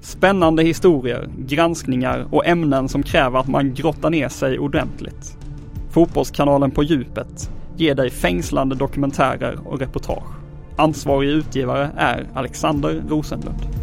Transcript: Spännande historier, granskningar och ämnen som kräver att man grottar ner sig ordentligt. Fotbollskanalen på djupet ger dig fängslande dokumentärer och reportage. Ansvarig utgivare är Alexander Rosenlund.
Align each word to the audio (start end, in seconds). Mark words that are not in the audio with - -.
Spännande 0.00 0.62
historier, 0.62 1.28
granskningar 1.38 2.26
och 2.30 2.46
ämnen 2.46 2.88
som 2.88 3.02
kräver 3.02 3.38
att 3.38 3.48
man 3.48 3.74
grottar 3.74 4.10
ner 4.10 4.28
sig 4.28 4.58
ordentligt. 4.58 5.36
Fotbollskanalen 5.90 6.70
på 6.70 6.82
djupet 6.82 7.50
ger 7.76 7.94
dig 7.94 8.10
fängslande 8.10 8.74
dokumentärer 8.74 9.58
och 9.64 9.80
reportage. 9.80 10.34
Ansvarig 10.76 11.28
utgivare 11.28 11.90
är 11.96 12.26
Alexander 12.34 13.02
Rosenlund. 13.08 13.77